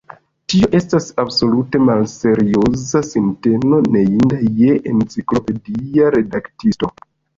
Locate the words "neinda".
3.97-4.41